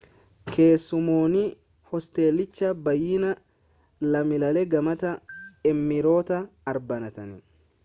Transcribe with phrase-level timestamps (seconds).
[0.53, 1.43] keessummoonni
[1.91, 5.15] hosteelichaa baayyinaan lammiilee gamtaa
[5.75, 6.43] emireetota
[6.75, 7.31] arabaati